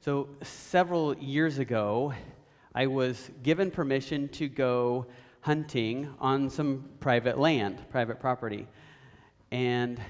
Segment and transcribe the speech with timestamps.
[0.00, 2.14] So, several years ago,
[2.72, 5.06] I was given permission to go
[5.40, 8.68] hunting on some private land, private property.
[9.50, 10.00] And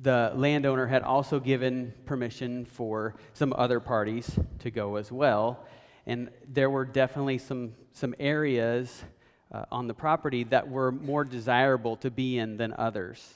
[0.00, 5.66] the landowner had also given permission for some other parties to go as well.
[6.06, 9.04] And there were definitely some, some areas
[9.52, 13.34] uh, on the property that were more desirable to be in than others.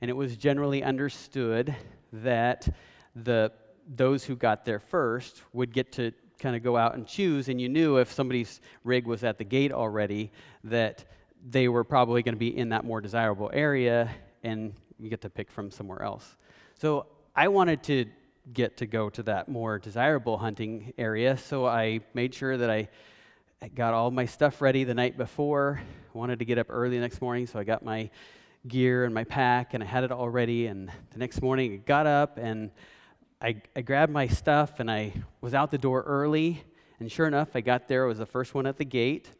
[0.00, 1.74] And it was generally understood
[2.12, 2.68] that
[3.16, 3.50] the,
[3.86, 7.48] those who got there first would get to kind of go out and choose.
[7.48, 10.32] And you knew if somebody's rig was at the gate already
[10.64, 11.04] that
[11.48, 14.10] they were probably going to be in that more desirable area
[14.42, 16.36] and you get to pick from somewhere else.
[16.80, 18.06] So I wanted to
[18.52, 22.88] get to go to that more desirable hunting area, so I made sure that I
[23.74, 25.80] got all my stuff ready the night before.
[25.82, 28.10] I wanted to get up early the next morning, so I got my
[28.68, 30.66] gear and my pack and I had it all ready.
[30.66, 32.70] And the next morning, I got up and
[33.44, 35.12] I, I grabbed my stuff and I
[35.42, 36.62] was out the door early.
[36.98, 38.04] And sure enough, I got there.
[38.04, 39.30] I was the first one at the gate.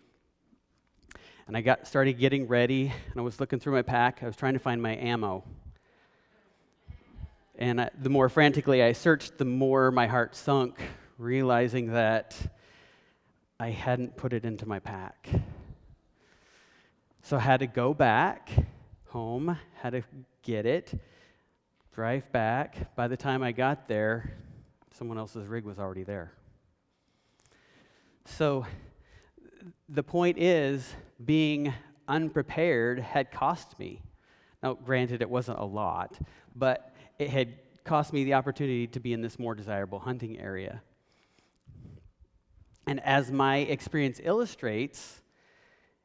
[1.46, 4.22] And I got started getting ready, and I was looking through my pack.
[4.22, 5.42] I was trying to find my ammo.
[7.58, 10.82] And I, the more frantically I searched, the more my heart sunk,
[11.16, 12.36] realizing that
[13.58, 15.30] I hadn't put it into my pack.
[17.22, 18.50] So I had to go back
[19.08, 20.02] home, had to
[20.42, 20.92] get it,
[21.94, 22.96] drive back.
[22.96, 24.32] By the time I got there,
[24.90, 26.32] someone else's rig was already there.
[28.24, 28.66] So
[29.88, 30.92] the point is,
[31.24, 31.72] being
[32.08, 34.02] unprepared had cost me.
[34.60, 36.18] Now, granted, it wasn't a lot,
[36.56, 40.82] but it had cost me the opportunity to be in this more desirable hunting area.
[42.88, 45.22] And as my experience illustrates,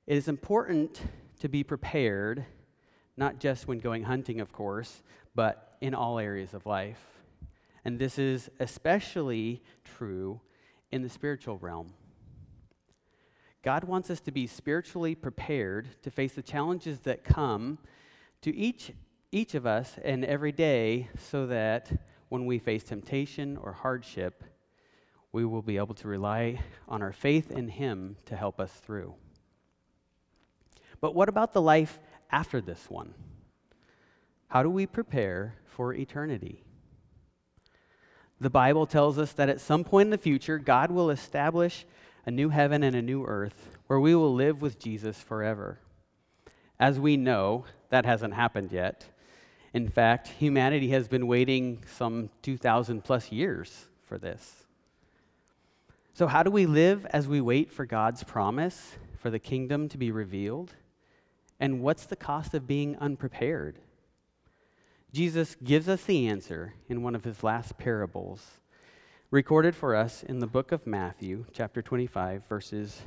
[0.06, 1.02] it is important
[1.40, 2.46] to be prepared,
[3.18, 5.02] not just when going hunting, of course,
[5.34, 7.00] but in all areas of life.
[7.86, 10.42] And this is especially true
[10.92, 11.94] in the spiritual realm.
[13.62, 17.78] God wants us to be spiritually prepared to face the challenges that come
[18.42, 18.92] to each,
[19.32, 21.92] each of us and every day so that
[22.30, 24.44] when we face temptation or hardship,
[25.32, 29.14] we will be able to rely on our faith in Him to help us through.
[31.02, 32.00] But what about the life
[32.32, 33.14] after this one?
[34.48, 36.62] How do we prepare for eternity?
[38.42, 41.86] The Bible tells us that at some point in the future, God will establish
[42.26, 45.80] a new heaven and a new earth where we will live with Jesus forever.
[46.82, 49.06] As we know, that hasn't happened yet.
[49.74, 54.66] In fact, humanity has been waiting some 2,000 plus years for this.
[56.14, 59.98] So, how do we live as we wait for God's promise for the kingdom to
[59.98, 60.74] be revealed?
[61.58, 63.80] And what's the cost of being unprepared?
[65.12, 68.60] Jesus gives us the answer in one of his last parables
[69.32, 73.02] recorded for us in the book of Matthew, chapter 25, verses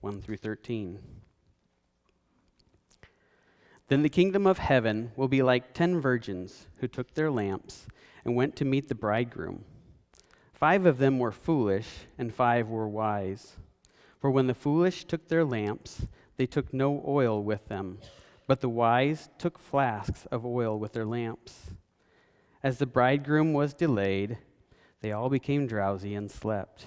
[0.00, 1.00] 1 through 13.
[3.88, 7.86] Then the kingdom of heaven will be like ten virgins who took their lamps
[8.24, 9.64] and went to meet the bridegroom.
[10.52, 11.88] Five of them were foolish,
[12.18, 13.56] and five were wise.
[14.20, 17.98] For when the foolish took their lamps, they took no oil with them,
[18.48, 21.70] but the wise took flasks of oil with their lamps.
[22.62, 24.38] As the bridegroom was delayed,
[25.02, 26.86] they all became drowsy and slept.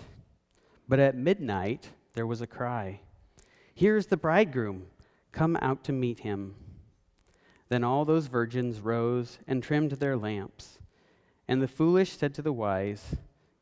[0.89, 2.99] But at midnight there was a cry
[3.73, 4.87] Here is the bridegroom!
[5.31, 6.55] Come out to meet him.
[7.69, 10.79] Then all those virgins rose and trimmed their lamps.
[11.47, 13.15] And the foolish said to the wise,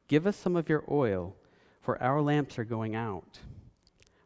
[0.08, 1.36] Give us some of your oil,
[1.82, 3.40] for our lamps are going out.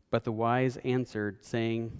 [0.10, 2.00] But the wise answered, saying,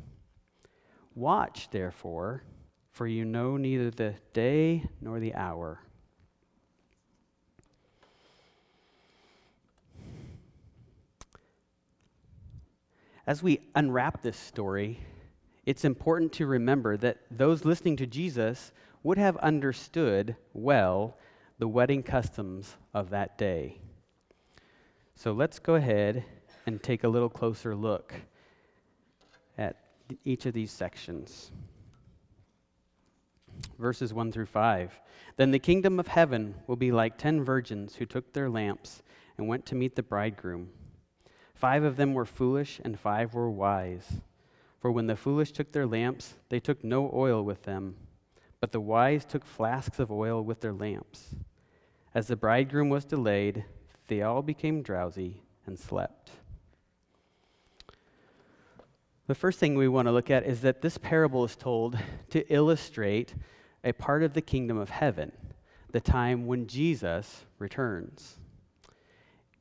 [1.15, 2.43] Watch, therefore,
[2.91, 5.81] for you know neither the day nor the hour.
[13.27, 14.99] As we unwrap this story,
[15.65, 18.71] it's important to remember that those listening to Jesus
[19.03, 21.17] would have understood well
[21.59, 23.79] the wedding customs of that day.
[25.15, 26.25] So let's go ahead
[26.65, 28.13] and take a little closer look
[30.23, 31.51] each of these sections.
[33.77, 34.99] Verses 1 through 5.
[35.37, 39.01] Then the kingdom of heaven will be like ten virgins who took their lamps
[39.37, 40.69] and went to meet the bridegroom.
[41.53, 44.21] Five of them were foolish, and five were wise.
[44.79, 47.95] For when the foolish took their lamps, they took no oil with them,
[48.59, 51.35] but the wise took flasks of oil with their lamps.
[52.15, 53.63] As the bridegroom was delayed,
[54.07, 56.31] they all became drowsy and slept.
[59.27, 61.97] The first thing we want to look at is that this parable is told
[62.31, 63.35] to illustrate
[63.83, 65.31] a part of the kingdom of heaven,
[65.91, 68.37] the time when Jesus returns.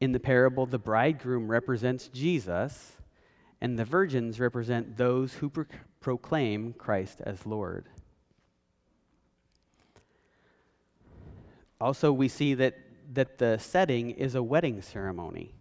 [0.00, 2.92] In the parable, the bridegroom represents Jesus,
[3.60, 5.66] and the virgins represent those who pro-
[6.00, 7.88] proclaim Christ as Lord.
[11.80, 12.78] Also, we see that,
[13.12, 15.54] that the setting is a wedding ceremony.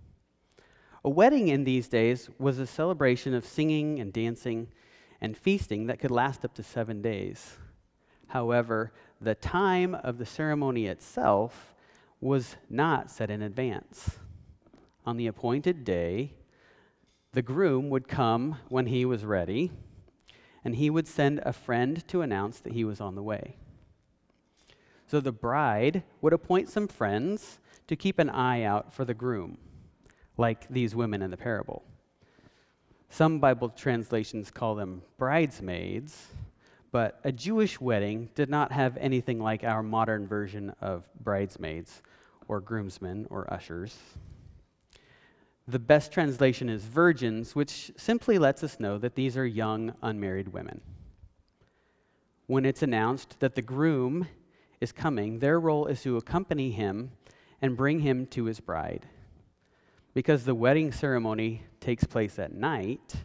[1.09, 4.67] A wedding in these days was a celebration of singing and dancing
[5.19, 7.57] and feasting that could last up to seven days.
[8.27, 11.73] However, the time of the ceremony itself
[12.21, 14.19] was not set in advance.
[15.03, 16.35] On the appointed day,
[17.33, 19.71] the groom would come when he was ready,
[20.63, 23.57] and he would send a friend to announce that he was on the way.
[25.07, 27.57] So the bride would appoint some friends
[27.87, 29.57] to keep an eye out for the groom,
[30.39, 31.83] like these women in the parable.
[33.09, 36.27] Some Bible translations call them bridesmaids,
[36.91, 42.01] but a Jewish wedding did not have anything like our modern version of bridesmaids
[42.47, 43.97] or groomsmen or ushers.
[45.67, 50.53] The best translation is virgins, which simply lets us know that these are young, unmarried
[50.53, 50.81] women.
[52.47, 54.27] When it's announced that the groom
[54.79, 57.11] is coming, their role is to accompany him
[57.61, 59.05] and bring him to his bride.
[60.19, 63.15] Because the wedding ceremony takes place at night,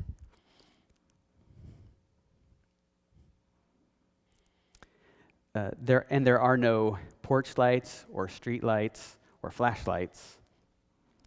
[5.57, 10.37] uh, there, and there are no porch lights or street lights or flashlights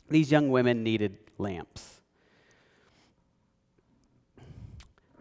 [0.09, 1.99] these young women needed lamps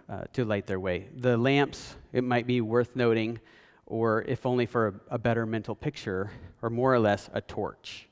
[0.09, 1.09] uh, to light their way.
[1.17, 3.41] The lamps, it might be worth noting,
[3.85, 6.31] or if only for a, a better mental picture,
[6.63, 8.07] are more or less a torch.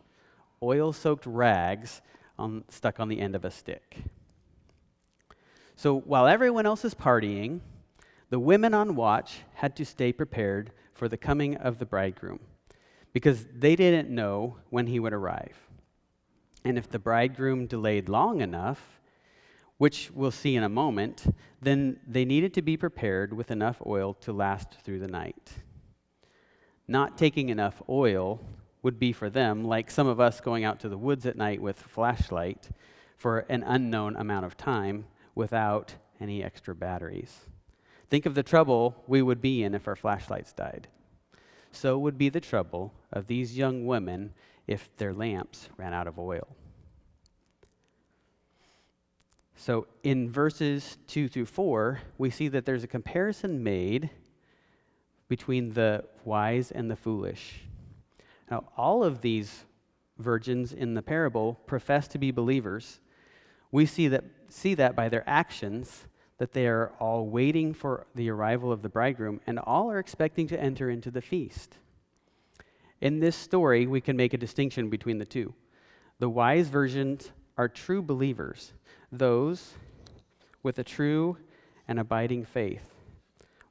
[0.61, 2.03] Oil soaked rags
[2.39, 3.97] on, stuck on the end of a stick.
[5.77, 7.61] So while everyone else is partying,
[8.31, 12.41] the women on watch had to stay prepared for the coming of the bridegroom
[13.13, 15.57] because they didn't know when he would arrive.
[16.65, 19.01] And if the bridegroom delayed long enough,
[19.79, 21.27] which we'll see in a moment,
[21.61, 25.53] then they needed to be prepared with enough oil to last through the night.
[26.87, 28.41] Not taking enough oil
[28.85, 31.61] would be for them like some of us going out to the woods at night
[31.61, 32.69] with flashlight
[33.17, 37.41] for an unknown amount of time without any extra batteries.
[38.11, 40.87] Think of the trouble we would be in if our flashlights died.
[41.73, 44.35] So would be the trouble of these young women
[44.67, 46.47] if their lamps ran out of oil.
[49.57, 54.11] So in verses 2 through 4, we see that there's a comparison made
[55.29, 57.63] between the wise and the foolish.
[58.51, 59.65] Now, all of these
[60.19, 63.01] virgins in the parable profess to be believers.
[63.73, 66.07] We see that, see that by their actions,
[66.39, 70.47] that they are all waiting for the arrival of the bridegroom, and all are expecting
[70.49, 71.79] to enter into the feast.
[73.01, 75.55] In this story, we can make a distinction between the two.
[76.19, 78.73] The wise virgins are true believers,
[79.11, 79.75] those
[80.63, 81.37] with a true
[81.87, 82.95] and abiding faith,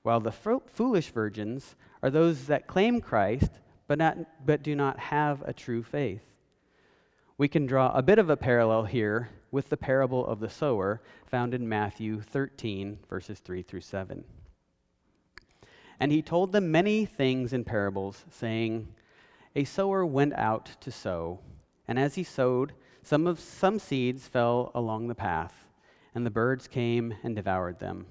[0.04, 3.52] while the foolish virgins are those that claim Christ
[3.94, 6.24] but, not, but do not have a true faith.
[7.38, 11.04] We can draw a bit of a parallel here with the parable of the sower
[11.28, 14.24] found in Matthew 13, verses 3 through 7.
[16.00, 18.88] And he told them many things in parables, saying,
[19.56, 21.40] a sower went out to sow,
[21.88, 22.74] and as he sowed,
[23.04, 25.68] some of some seeds fell along the path,
[26.16, 28.08] and the birds came and devoured them.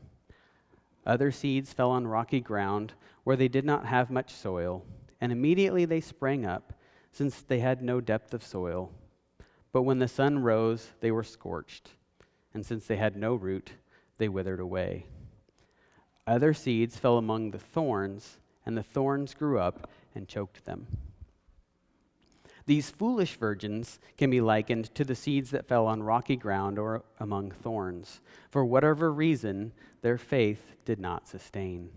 [1.04, 2.92] Other seeds fell on rocky ground
[3.24, 4.84] where they did not have much soil,
[5.22, 6.72] and immediately they sprang up,
[7.12, 8.90] since they had no depth of soil.
[9.70, 11.90] But when the sun rose, they were scorched,
[12.52, 13.70] and since they had no root,
[14.18, 15.06] they withered away.
[16.26, 20.88] Other seeds fell among the thorns, and the thorns grew up and choked them.
[22.66, 27.04] These foolish virgins can be likened to the seeds that fell on rocky ground or
[27.20, 28.20] among thorns.
[28.50, 31.90] For whatever reason, their faith did not sustain.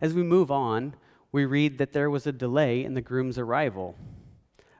[0.00, 0.94] As we move on,
[1.36, 3.94] we read that there was a delay in the groom's arrival.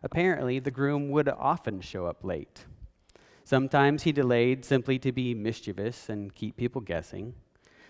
[0.03, 2.65] Apparently, the groom would often show up late.
[3.45, 7.35] Sometimes he delayed simply to be mischievous and keep people guessing.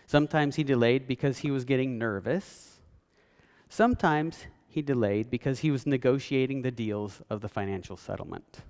[0.08, 2.80] Sometimes he delayed because he was getting nervous.
[3.68, 8.62] Sometimes he delayed because he was negotiating the deals of the financial settlement.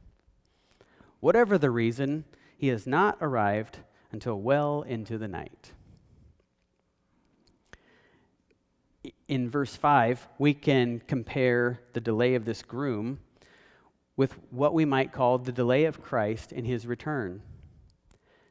[1.21, 2.27] Whatever the reason,
[2.59, 3.79] he has not arrived
[4.13, 5.73] until well into the night.
[9.29, 13.19] In verse 5, we can compare the delay of this groom
[14.17, 17.43] with what we might call the delay of Christ in his return.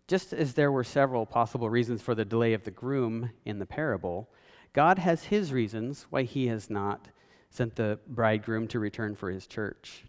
[0.07, 3.65] Just as there were several possible reasons for the delay of the groom in the
[3.65, 4.29] parable,
[4.73, 7.07] God has his reasons why he has not
[7.49, 10.03] sent the bridegroom to return for his church.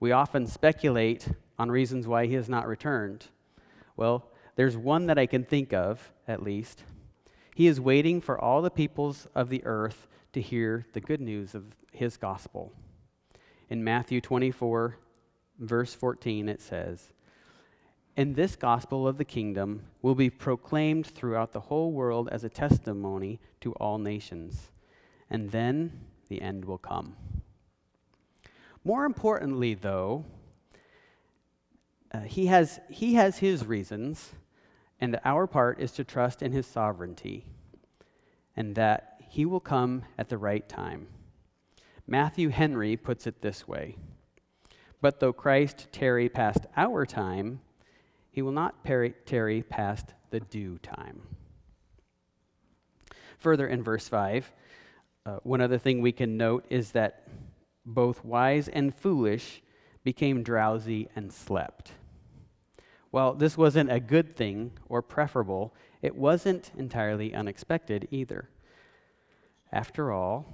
[0.00, 1.28] We often speculate
[1.58, 3.26] on reasons why he has not returned.
[3.96, 6.82] Well, there's one that I can think of, at least.
[7.54, 11.54] He is waiting for all the peoples of the earth to hear the good news
[11.54, 12.72] of his gospel.
[13.68, 14.96] In Matthew 24,
[15.58, 17.12] verse 14, it says,
[18.16, 22.48] And this gospel of the kingdom will be proclaimed throughout the whole world as a
[22.48, 24.70] testimony to all nations,
[25.28, 27.16] and then the end will come.
[28.84, 30.24] More importantly, though,
[32.12, 34.32] uh, he, has, he has his reasons,
[35.02, 37.44] and our part is to trust in his sovereignty
[38.56, 41.08] and that he will come at the right time.
[42.06, 43.96] Matthew Henry puts it this way
[45.00, 47.60] But though Christ tarry past our time,
[48.30, 51.22] he will not tarry past the due time.
[53.38, 54.52] Further in verse 5,
[55.26, 57.26] uh, one other thing we can note is that
[57.84, 59.62] both wise and foolish
[60.04, 61.90] became drowsy and slept.
[63.12, 68.48] While this wasn't a good thing or preferable, it wasn't entirely unexpected either.
[69.70, 70.46] After all,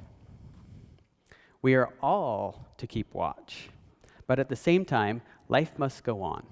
[1.62, 3.70] we are all to keep watch.
[4.26, 6.44] But at the same time, life must go on,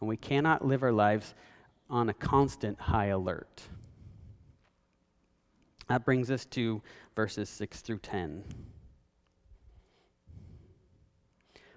[0.00, 1.34] and we cannot live our lives
[1.88, 3.62] on a constant high alert.
[5.88, 6.82] That brings us to
[7.14, 8.42] verses 6 through 10.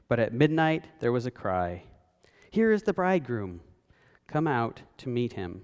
[0.07, 1.83] But at midnight there was a cry
[2.49, 3.61] Here is the bridegroom!
[4.27, 5.61] Come out to meet him.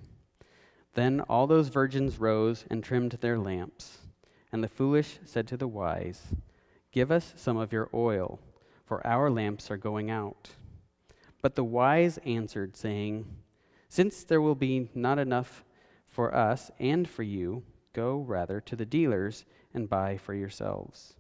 [0.94, 4.00] Then all those virgins rose and trimmed their lamps.
[4.52, 6.22] And the foolish said to the wise,
[6.92, 8.40] Give us some of your oil,
[8.86, 10.52] for our lamps are going out.
[11.42, 13.26] But the wise answered, saying,
[13.90, 15.64] Since there will be not enough
[16.08, 17.64] for us and for you,
[17.94, 21.16] go rather to the dealers and buy for yourselves.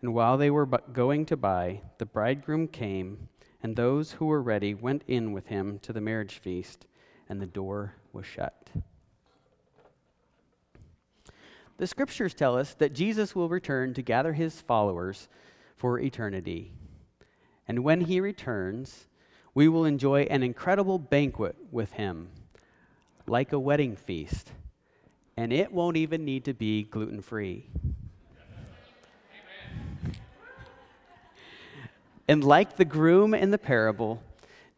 [0.00, 3.28] And while they were going to buy, the bridegroom came,
[3.64, 6.84] and those who were ready went in with him to the marriage feast,
[7.30, 8.68] and the door was shut.
[11.78, 15.30] The scriptures tell us that Jesus will return to gather his followers
[15.76, 16.72] for eternity.
[17.66, 19.06] And when he returns,
[19.54, 22.28] we will enjoy an incredible banquet with him,
[23.26, 24.52] like a wedding feast.
[25.38, 27.70] And it won't even need to be gluten free.
[32.26, 34.22] And like the groom in the parable,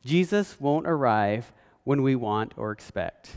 [0.04, 1.52] Jesus won't arrive
[1.84, 3.30] when we want or expect.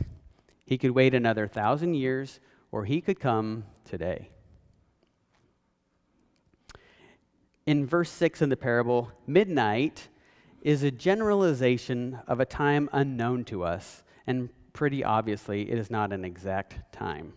[0.65, 2.39] He could wait another thousand years
[2.71, 4.29] or he could come today.
[7.65, 10.07] In verse 6 in the parable, midnight
[10.61, 16.11] is a generalization of a time unknown to us, and pretty obviously, it is not
[16.11, 17.33] an exact time.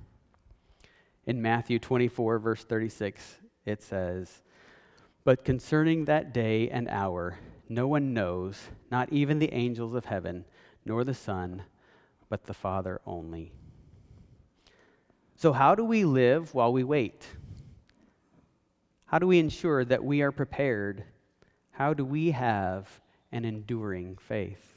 [1.26, 4.41] In Matthew 24, verse 36, it says,
[5.24, 7.38] But concerning that day and hour,
[7.68, 8.58] no one knows,
[8.90, 10.44] not even the angels of heaven,
[10.84, 11.62] nor the Son,
[12.28, 13.52] but the Father only.
[15.36, 17.26] So, how do we live while we wait?
[19.06, 21.04] How do we ensure that we are prepared?
[21.72, 23.00] How do we have
[23.30, 24.72] an enduring faith?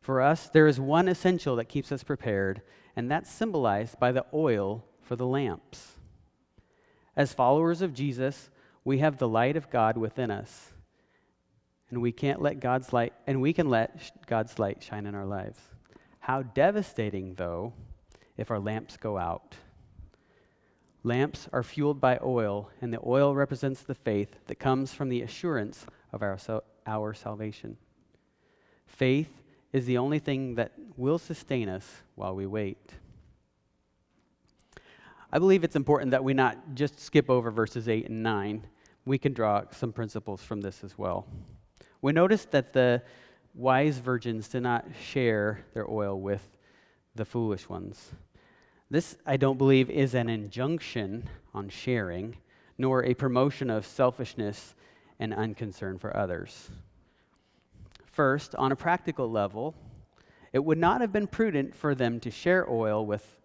[0.00, 2.62] For us, there is one essential that keeps us prepared,
[2.96, 5.92] and that's symbolized by the oil for the lamps.
[7.16, 8.49] As followers of Jesus,
[8.84, 10.72] we have the light of God within us.
[11.90, 15.26] And we can't let God's light and we can let God's light shine in our
[15.26, 15.58] lives.
[16.20, 17.72] How devastating though
[18.36, 19.56] if our lamps go out.
[21.02, 25.22] Lamps are fueled by oil, and the oil represents the faith that comes from the
[25.22, 26.38] assurance of our,
[26.86, 27.78] our salvation.
[28.86, 29.30] Faith
[29.72, 32.92] is the only thing that will sustain us while we wait.
[35.32, 38.66] I believe it's important that we not just skip over verses 8 and 9.
[39.04, 41.26] We can draw some principles from this as well.
[42.02, 43.02] We notice that the
[43.54, 46.46] wise virgins did not share their oil with
[47.14, 48.10] the foolish ones.
[48.90, 52.36] This, I don't believe, is an injunction on sharing,
[52.76, 54.74] nor a promotion of selfishness
[55.20, 56.70] and unconcern for others.
[58.04, 59.76] First, on a practical level,
[60.52, 63.36] it would not have been prudent for them to share oil with,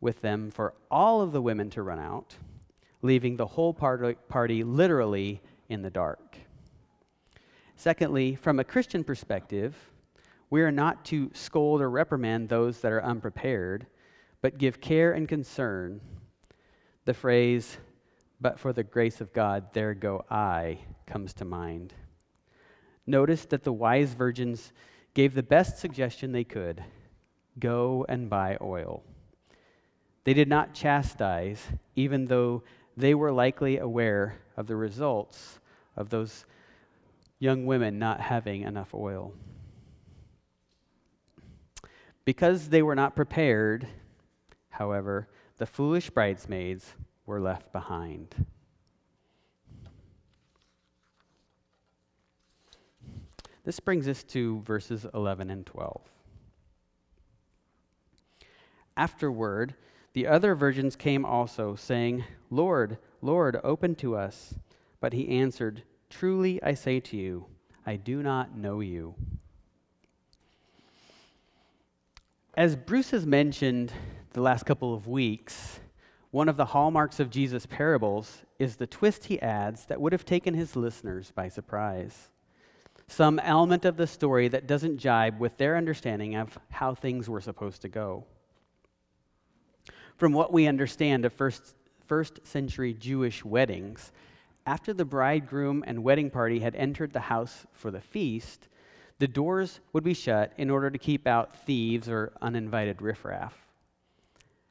[0.00, 2.36] with them for all of the women to run out,
[3.02, 6.36] leaving the whole party literally in the dark.
[7.76, 9.76] Secondly, from a Christian perspective,
[10.50, 13.86] we are not to scold or reprimand those that are unprepared,
[14.40, 16.00] but give care and concern.
[17.04, 17.78] The phrase,
[18.40, 21.94] but for the grace of God, there go I, comes to mind.
[23.06, 24.72] Notice that the wise virgins
[25.14, 26.84] gave the best suggestion they could
[27.58, 29.02] go and buy oil.
[30.28, 32.62] They did not chastise, even though
[32.98, 35.58] they were likely aware of the results
[35.96, 36.44] of those
[37.38, 39.32] young women not having enough oil.
[42.26, 43.88] Because they were not prepared,
[44.68, 46.92] however, the foolish bridesmaids
[47.24, 48.34] were left behind.
[53.64, 56.02] This brings us to verses 11 and 12.
[58.94, 59.74] Afterward,
[60.12, 64.54] the other virgins came also, saying, Lord, Lord, open to us.
[65.00, 67.46] But he answered, Truly I say to you,
[67.86, 69.14] I do not know you.
[72.56, 73.92] As Bruce has mentioned
[74.32, 75.78] the last couple of weeks,
[76.30, 80.24] one of the hallmarks of Jesus' parables is the twist he adds that would have
[80.24, 82.30] taken his listeners by surprise.
[83.06, 87.40] Some element of the story that doesn't jibe with their understanding of how things were
[87.40, 88.24] supposed to go.
[90.18, 91.74] From what we understand of first,
[92.06, 94.10] first century Jewish weddings,
[94.66, 98.66] after the bridegroom and wedding party had entered the house for the feast,
[99.20, 103.54] the doors would be shut in order to keep out thieves or uninvited riffraff.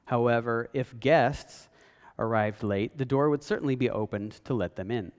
[0.03, 1.69] However, if guests
[2.19, 5.13] arrived late, the door would certainly be opened to let them in.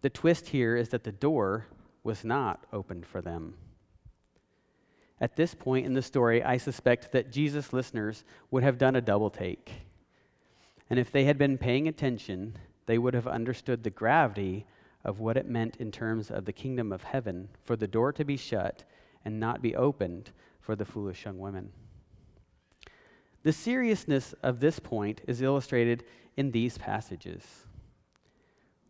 [0.00, 1.66] The twist here is that the door
[2.04, 3.54] was not opened for them.
[5.20, 9.00] At this point in the story, I suspect that Jesus' listeners would have done a
[9.00, 9.72] double take.
[10.88, 12.56] And if they had been paying attention,
[12.86, 14.66] they would have understood the gravity
[15.04, 18.24] of what it meant in terms of the kingdom of heaven for the door to
[18.24, 18.84] be shut
[19.24, 21.70] and not be opened for the foolish young women.
[23.42, 26.04] The seriousness of this point is illustrated
[26.36, 27.42] in these passages.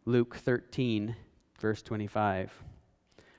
[0.04, 1.14] Luke 13,
[1.60, 2.52] verse 25.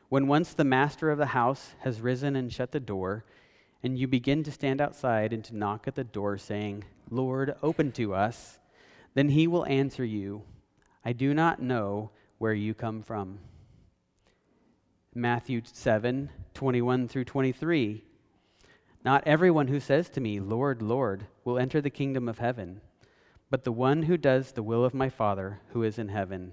[0.10, 3.26] When once the master of the house has risen and shut the door,
[3.84, 7.91] and you begin to stand outside and to knock at the door, saying, Lord, open
[7.93, 8.58] to us,
[9.13, 10.43] then he will answer you,
[11.06, 13.39] I do not know where you come from.
[15.13, 18.04] Matthew 7 21 through 23.
[19.06, 22.82] Not everyone who says to me, Lord, Lord, will enter the kingdom of heaven,
[23.50, 26.52] but the one who does the will of my Father who is in heaven.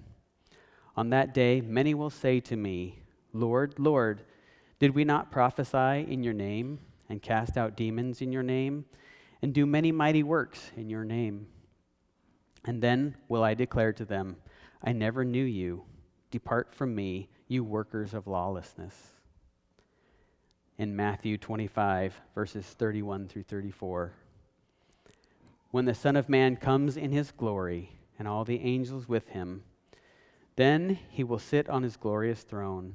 [0.95, 3.01] On that day, many will say to me,
[3.33, 4.23] Lord, Lord,
[4.79, 8.85] did we not prophesy in your name and cast out demons in your name
[9.43, 11.47] and do many mighty works in your name?
[12.65, 14.37] And then will I declare to them,
[14.83, 15.85] I never knew you.
[16.31, 18.95] Depart from me, you workers of lawlessness.
[20.79, 24.13] In Matthew 25, verses 31 through 34.
[25.71, 29.63] When the Son of Man comes in his glory, and all the angels with him,
[30.57, 32.95] then he will sit on his glorious throne.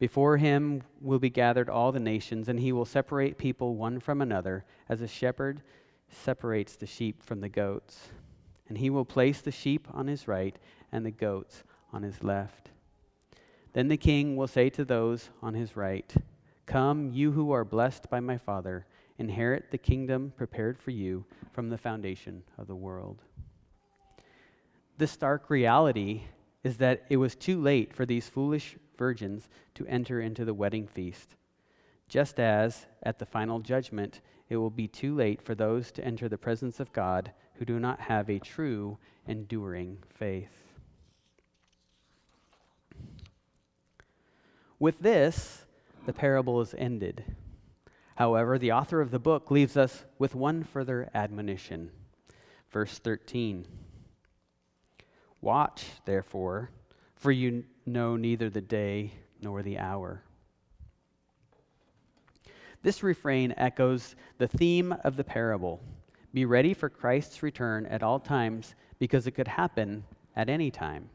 [0.00, 4.20] Before him will be gathered all the nations, and he will separate people one from
[4.20, 5.62] another, as a shepherd
[6.08, 8.08] separates the sheep from the goats
[8.70, 10.56] and he will place the sheep on his right
[10.92, 12.70] and the goats on his left.
[13.72, 16.14] Then the king will say to those on his right,
[16.66, 18.86] Come, you who are blessed by my Father,
[19.18, 23.22] inherit the kingdom prepared for you from the foundation of the world.
[24.98, 26.22] The stark reality
[26.62, 30.86] is that it was too late for these foolish virgins to enter into the wedding
[30.86, 31.36] feast,
[32.08, 36.28] just as at the final judgment it will be too late for those to enter
[36.28, 40.56] the presence of God who do not have a true, enduring faith.
[44.78, 45.66] With this,
[46.06, 47.36] the parable is ended.
[48.16, 51.90] However, the author of the book leaves us with one further admonition.
[52.70, 53.66] Verse 13
[55.40, 56.70] Watch, therefore,
[57.16, 60.22] for you know neither the day nor the hour.
[62.82, 65.80] This refrain echoes the theme of the parable
[66.32, 70.04] be ready for Christ's return at all times because it could happen
[70.36, 71.10] at any time.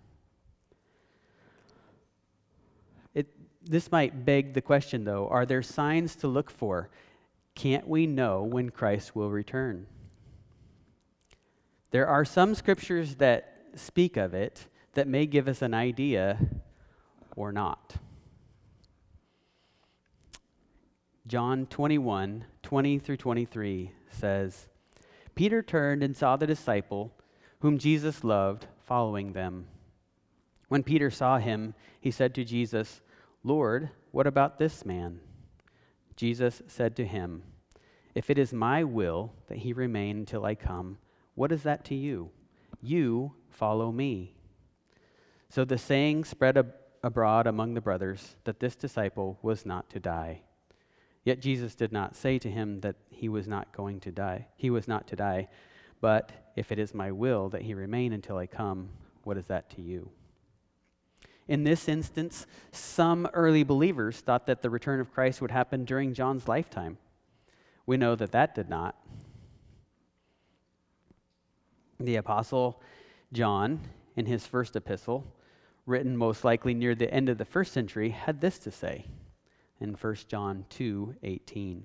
[3.14, 3.28] It,
[3.64, 6.90] this might beg the question, though are there signs to look for?
[7.56, 9.88] Can't we know when Christ will return?
[11.92, 16.40] There are some scriptures that speak of it that may give us an idea
[17.36, 17.96] or not.
[21.28, 24.68] John 21, 20 through 23 says,
[25.34, 27.12] Peter turned and saw the disciple
[27.60, 29.68] whom Jesus loved, following them.
[30.68, 33.02] When Peter saw him, he said to Jesus,
[33.44, 35.20] Lord, what about this man?
[36.16, 37.44] Jesus said to him,
[38.14, 41.00] If it is my will that he remain until I come,
[41.34, 42.30] what is that to you?
[42.86, 44.36] You follow me.
[45.50, 50.00] So the saying spread ab- abroad among the brothers that this disciple was not to
[50.00, 50.42] die.
[51.24, 54.48] Yet Jesus did not say to him that he was not going to die.
[54.56, 55.48] He was not to die.
[56.00, 58.90] But if it is my will that he remain until I come,
[59.24, 60.12] what is that to you?
[61.48, 66.14] In this instance, some early believers thought that the return of Christ would happen during
[66.14, 66.98] John's lifetime.
[67.86, 68.96] We know that that did not.
[72.00, 72.82] The Apostle
[73.32, 73.80] John,
[74.16, 75.26] in his first epistle,
[75.86, 79.06] written most likely near the end of the first century, had this to say
[79.80, 81.84] in 1 John 2 18.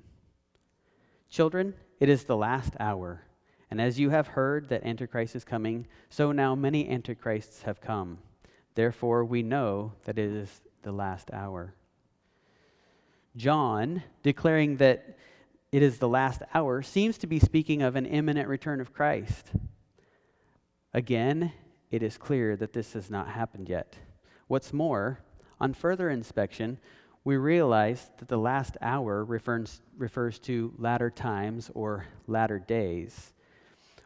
[1.29, 3.23] Children, it is the last hour.
[3.71, 8.19] And as you have heard that Antichrist is coming, so now many Antichrists have come.
[8.75, 11.75] Therefore, we know that it is the last hour.
[13.37, 15.17] John, declaring that
[15.71, 19.53] it is the last hour, seems to be speaking of an imminent return of Christ.
[20.93, 21.53] Again,
[21.91, 23.97] it is clear that this has not happened yet.
[24.49, 25.21] What's more,
[25.61, 26.79] on further inspection,
[27.25, 33.35] we realize that the last hour refers, refers to latter times or latter days,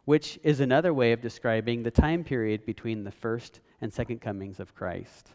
[0.05, 4.61] which is another way of describing the time period between the first and second comings
[4.61, 5.31] of Christ.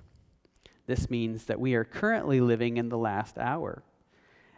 [0.85, 3.81] This means that we are currently living in the last hour,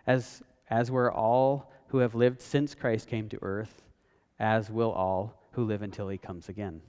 [0.08, 3.84] as, as we're all who have lived since Christ came to earth,
[4.40, 6.82] as will all who live until he comes again.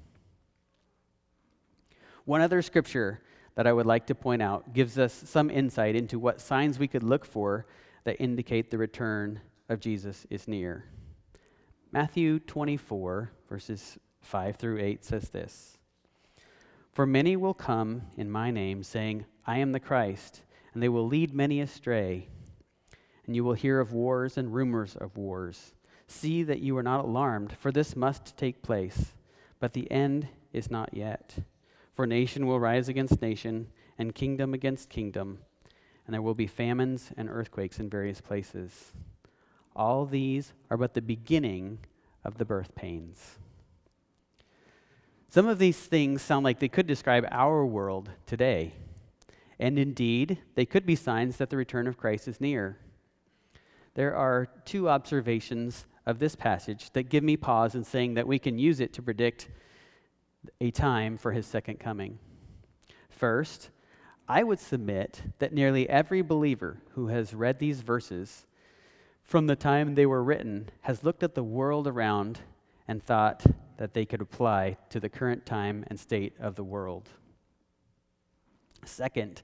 [2.24, 3.20] One other scripture
[3.54, 6.88] that I would like to point out gives us some insight into what signs we
[6.88, 7.66] could look for
[8.04, 10.84] that indicate the return of Jesus is near.
[11.90, 15.76] Matthew 24, verses 5 through 8 says this
[16.92, 21.06] For many will come in my name, saying, I am the Christ, and they will
[21.06, 22.28] lead many astray.
[23.26, 25.74] And you will hear of wars and rumors of wars.
[26.12, 29.14] See that you are not alarmed, for this must take place,
[29.58, 31.34] but the end is not yet.
[31.94, 35.38] For nation will rise against nation, and kingdom against kingdom,
[36.06, 38.92] and there will be famines and earthquakes in various places.
[39.74, 41.78] All these are but the beginning
[42.24, 43.38] of the birth pains.
[45.28, 48.74] Some of these things sound like they could describe our world today.
[49.58, 52.76] And indeed, they could be signs that the return of Christ is near.
[53.94, 58.38] There are two observations of this passage that give me pause in saying that we
[58.38, 59.48] can use it to predict
[60.60, 62.18] a time for his second coming.
[63.08, 63.70] First,
[64.28, 68.46] I would submit that nearly every believer who has read these verses
[69.22, 72.40] from the time they were written has looked at the world around
[72.88, 73.44] and thought
[73.76, 77.08] that they could apply to the current time and state of the world.
[78.84, 79.42] Second,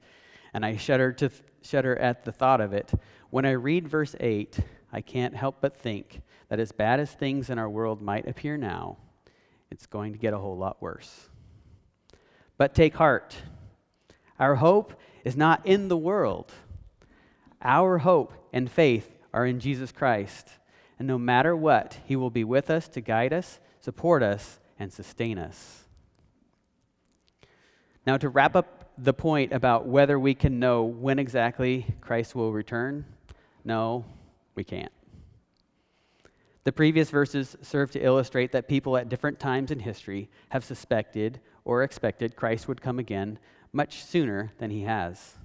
[0.53, 2.91] and I shudder to th- shudder at the thought of it,
[3.29, 4.59] when I read verse 8,
[4.91, 8.57] I can't help but think that as bad as things in our world might appear
[8.57, 8.97] now,
[9.71, 11.29] it's going to get a whole lot worse.
[12.57, 13.35] But take heart.
[14.39, 16.51] Our hope is not in the world.
[17.61, 20.47] Our hope and faith are in Jesus Christ.
[20.97, 24.91] And no matter what, He will be with us to guide us, support us, and
[24.91, 25.85] sustain us.
[28.05, 32.51] Now, to wrap up the point about whether we can know when exactly Christ will
[32.51, 33.05] return,
[33.63, 34.03] no,
[34.59, 34.91] we can't.
[36.65, 41.39] The previous verses serve to illustrate that people at different times in history have suspected
[41.63, 43.39] or expected Christ would come again
[43.71, 45.37] much sooner than he has.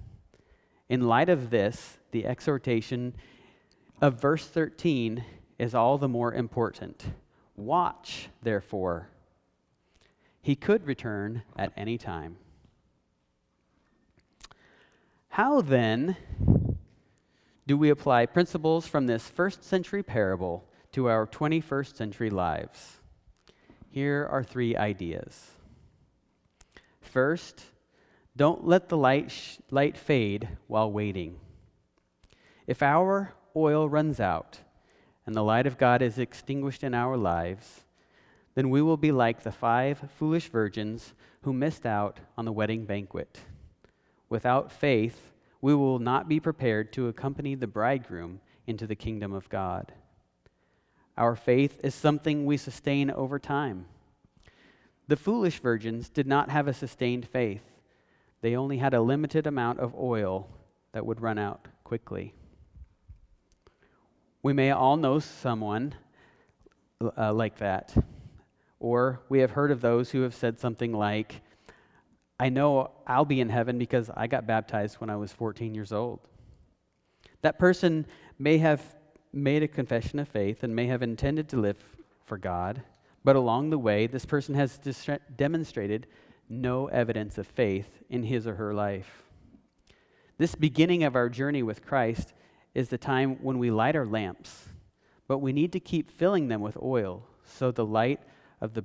[0.89, 3.15] In light of this, the exhortation
[4.01, 5.23] of verse 13
[5.57, 7.05] is all the more important.
[7.55, 9.07] Watch, therefore.
[10.41, 12.35] He could return at any time.
[15.29, 16.17] How then
[17.67, 23.01] do we apply principles from this first century parable to our 21st century lives.
[23.89, 25.51] Here are three ideas.
[27.01, 27.65] First,
[28.37, 31.37] don't let the light, sh- light fade while waiting.
[32.65, 34.59] If our oil runs out
[35.25, 37.81] and the light of God is extinguished in our lives,
[38.53, 42.85] then we will be like the five foolish virgins who missed out on the wedding
[42.85, 43.39] banquet.
[44.29, 45.33] Without faith,
[45.65, 49.91] we will not be prepared to accompany the bridegroom into the kingdom of God.
[51.17, 53.87] Our faith is something we sustain over time.
[55.07, 57.63] The foolish virgins did not have a sustained faith,
[58.41, 60.47] they only had a limited amount of oil
[60.91, 62.35] that would run out quickly.
[64.43, 65.95] We may all know someone
[67.17, 67.91] uh, like that.
[68.79, 71.41] Or we have heard of those who have said something like,
[72.39, 75.91] I know I'll be in heaven because I got baptized when I was 14 years
[75.91, 76.19] old.
[77.41, 78.05] That person
[78.37, 78.95] may have
[79.31, 81.77] made a confession of faith and may have intended to live
[82.25, 82.81] for God,
[83.23, 84.79] but along the way, this person has
[85.35, 86.07] demonstrated
[86.49, 89.23] no evidence of faith in his or her life.
[90.37, 92.33] This beginning of our journey with Christ
[92.73, 94.65] is the time when we light our lamps,
[95.27, 98.19] but we need to keep filling them with oil so the light
[98.59, 98.83] of, the,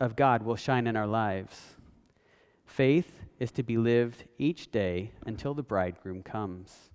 [0.00, 1.76] of God will shine in our lives.
[2.68, 6.90] Faith is to be lived each day until the bridegroom comes.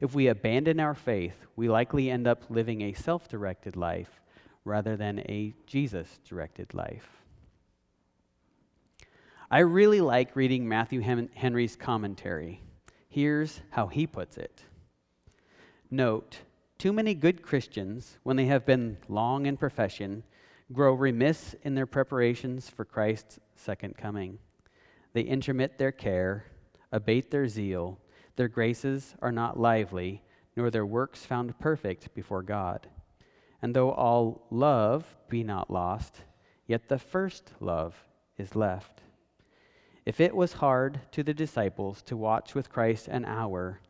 [0.00, 4.20] If we abandon our faith, we likely end up living a self directed life
[4.64, 7.22] rather than a Jesus directed life.
[9.50, 12.62] I really like reading Matthew Henry's commentary.
[13.08, 14.64] Here's how he puts it
[15.90, 16.38] Note,
[16.78, 20.24] too many good Christians, when they have been long in profession,
[20.72, 24.38] grow remiss in their preparations for Christ's second coming.
[25.12, 26.46] They intermit their care,
[26.90, 27.98] abate their zeal,
[28.36, 30.22] their graces are not lively,
[30.56, 32.88] nor their works found perfect before God.
[33.60, 36.22] And though all love be not lost,
[36.66, 38.04] yet the first love
[38.38, 39.02] is left.
[40.04, 43.80] If it was hard to the disciples to watch with Christ an hour,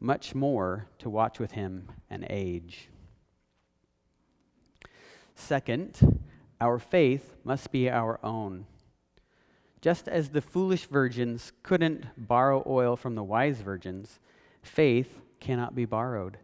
[0.00, 2.90] much more to watch with him an age.
[5.34, 6.20] Second,
[6.60, 8.66] our faith must be our own.
[9.86, 14.18] Just as the foolish virgins couldn't borrow oil from the wise virgins,
[14.60, 16.38] faith cannot be borrowed.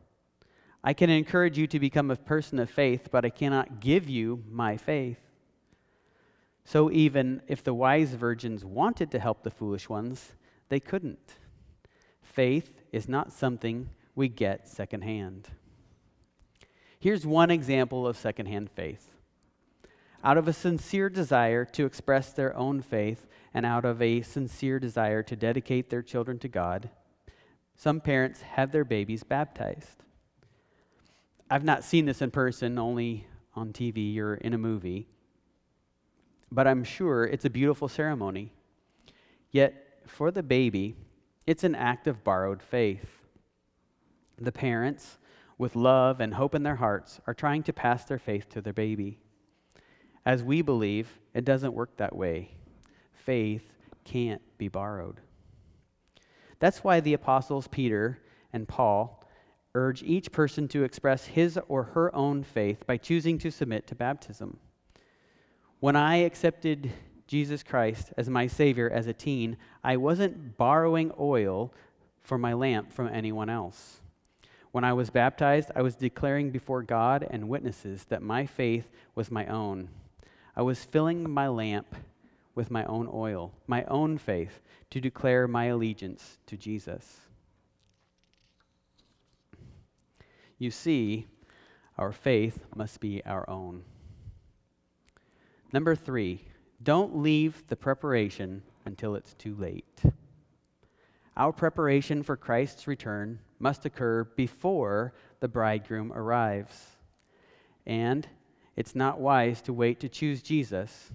[0.85, 4.45] I can encourage you to become a person of faith, but I cannot give you
[4.49, 5.19] my faith.
[6.65, 10.37] So, even if the wise virgins wanted to help the foolish ones,
[10.69, 11.35] they couldn't.
[12.23, 15.49] Faith is not something we get secondhand.
[17.01, 19.12] Here's one example of secondhand faith
[20.25, 24.79] out of a sincere desire to express their own faith and out of a sincere
[24.79, 26.91] desire to dedicate their children to God,
[27.77, 30.05] some parents have their babies baptized.
[31.51, 35.09] I've not seen this in person, only on TV or in a movie,
[36.51, 38.53] but I'm sure it's a beautiful ceremony.
[39.51, 40.97] Yet, for the baby,
[41.47, 43.19] it's an act of borrowed faith.
[44.39, 45.19] The parents,
[45.59, 48.73] with love and hope in their hearts, are trying to pass their faith to their
[48.73, 49.19] baby.
[50.25, 52.51] As we believe, it doesn't work that way.
[53.13, 53.65] Faith
[54.05, 55.21] can't be borrowed.
[56.59, 58.19] That's why the apostles Peter
[58.53, 59.25] and Paul
[59.75, 63.95] urge each person to express his or her own faith by choosing to submit to
[63.95, 64.59] baptism.
[65.81, 66.93] When I accepted
[67.27, 71.73] Jesus Christ as my Savior as a teen, I wasn't borrowing oil
[72.21, 74.01] for my lamp from anyone else.
[74.71, 79.31] When I was baptized, I was declaring before God and witnesses that my faith was
[79.31, 79.89] my own.
[80.55, 81.95] I was filling my lamp
[82.55, 84.61] with my own oil, my own faith,
[84.91, 87.21] to declare my allegiance to Jesus.
[90.59, 91.27] You see,
[91.97, 93.83] our faith must be our own.
[95.73, 96.45] Number three,
[96.83, 100.03] don't leave the preparation until it's too late.
[101.37, 106.89] Our preparation for Christ's return must occur before the bridegroom arrives.
[107.87, 108.29] And
[108.77, 111.11] it's not wise to wait to choose Jesus.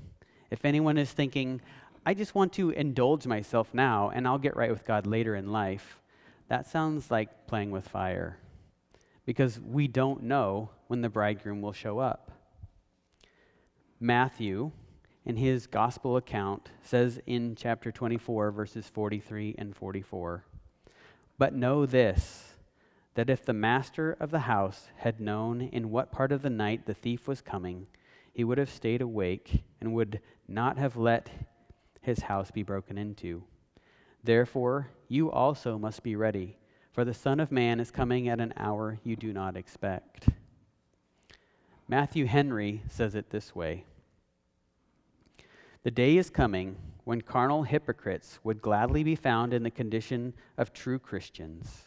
[0.51, 1.61] If anyone is thinking,
[2.05, 5.51] I just want to indulge myself now and I'll get right with God later in
[5.51, 5.99] life,
[6.47, 8.37] that sounds like playing with fire
[9.25, 12.31] because we don't know when the bridegroom will show up.
[13.99, 14.71] Matthew,
[15.25, 20.45] in his gospel account, says in chapter 24, verses 43 and 44
[21.37, 22.46] But know this
[23.17, 26.86] that if the master of the house had known in what part of the night
[26.86, 27.88] the thief was coming,
[28.32, 31.27] he would have stayed awake and would not have let
[31.99, 33.43] his house be broken into.
[34.23, 36.58] Therefore, you also must be ready,
[36.91, 40.30] for the Son of Man is coming at an hour you do not expect.
[41.88, 43.84] Matthew Henry says it this way
[45.82, 50.71] The day is coming when carnal hypocrites would gladly be found in the condition of
[50.71, 51.87] true Christians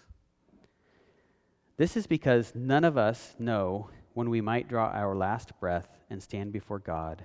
[1.80, 6.22] this is because none of us know when we might draw our last breath and
[6.22, 7.24] stand before God.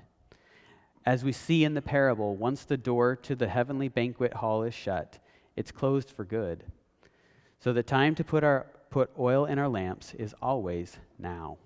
[1.06, 4.74] As we see in the parable, once the door to the heavenly banquet hall is
[4.74, 5.20] shut,
[5.58, 6.64] it's closed for good.
[7.60, 11.58] So the time to put, our, put oil in our lamps is always now.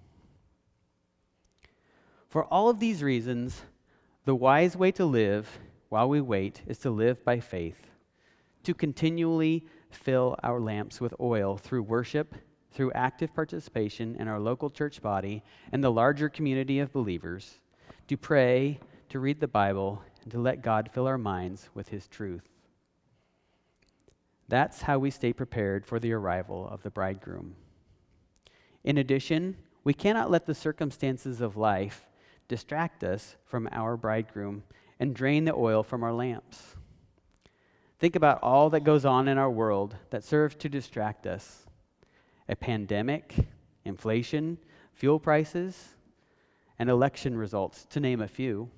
[2.27, 3.61] For all of these reasons,
[4.25, 7.85] the wise way to live while we wait is to live by faith,
[8.63, 12.33] to continually fill our lamps with oil through worship
[12.71, 17.59] through active participation in our local church body and the larger community of believers,
[18.07, 18.79] to pray,
[19.09, 22.47] to read the Bible and to let God fill our minds with His truth.
[24.47, 27.55] That's how we stay prepared for the arrival of the bridegroom.
[28.83, 32.05] In addition, we cannot let the circumstances of life
[32.47, 34.63] distract us from our bridegroom
[34.99, 36.75] and drain the oil from our lamps.
[37.99, 41.65] Think about all that goes on in our world that serves to distract us
[42.49, 43.35] a pandemic,
[43.85, 44.57] inflation,
[44.93, 45.95] fuel prices,
[46.79, 48.69] and election results, to name a few.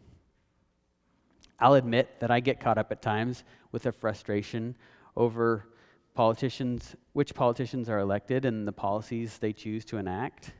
[1.60, 4.75] I'll admit that I get caught up at times with a frustration
[5.15, 5.67] over
[6.13, 10.51] politicians, which politicians are elected and the policies they choose to enact.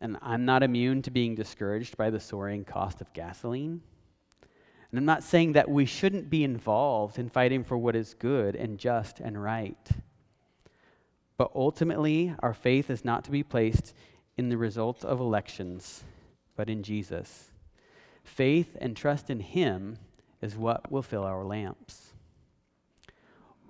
[0.00, 3.80] And I'm not immune to being discouraged by the soaring cost of gasoline.
[4.90, 8.56] And I'm not saying that we shouldn't be involved in fighting for what is good
[8.56, 9.88] and just and right.
[11.40, 13.94] But ultimately, our faith is not to be placed
[14.36, 16.04] in the results of elections,
[16.54, 17.50] but in Jesus.
[18.22, 19.96] Faith and trust in Him
[20.42, 22.12] is what will fill our lamps.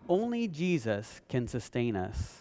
[0.08, 2.38] Only Jesus can sustain us.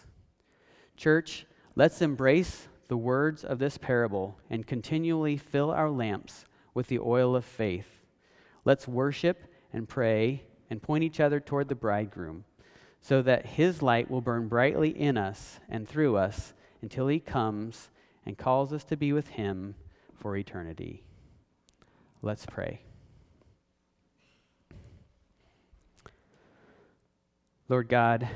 [0.96, 6.98] Church, let's embrace the words of this parable and continually fill our lamps with the
[6.98, 8.04] oil of faith.
[8.64, 12.46] Let's worship and pray and point each other toward the bridegroom
[13.00, 17.90] so that his light will burn brightly in us and through us until he comes
[18.26, 19.74] and calls us to be with him
[20.14, 21.02] for eternity.
[22.22, 22.82] Let's pray.
[27.68, 28.28] Lord God,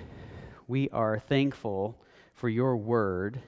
[0.67, 2.01] we are thankful
[2.35, 3.43] for your word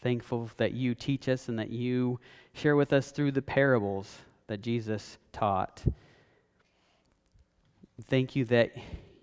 [0.00, 2.20] thankful that you teach us and that you
[2.52, 5.82] share with us through the parables that Jesus taught.
[8.06, 8.72] Thank you that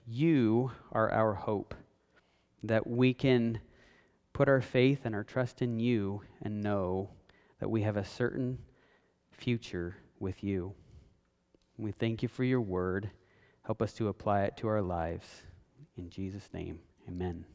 [0.07, 1.73] you are our hope,
[2.63, 3.59] that we can
[4.33, 7.09] put our faith and our trust in you and know
[7.59, 8.57] that we have a certain
[9.31, 10.73] future with you.
[11.77, 13.09] We thank you for your word.
[13.63, 15.25] Help us to apply it to our lives.
[15.97, 17.45] In Jesus' name, amen.